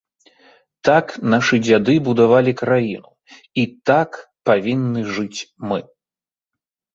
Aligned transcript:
Так 0.87 1.11
нашы 1.33 1.55
дзяды 1.67 1.93
будавалі 2.07 2.51
краіну, 2.61 3.09
і 3.65 3.67
так 3.91 4.11
павінны 4.51 5.05
жыць 5.19 5.39
мы. 5.69 5.79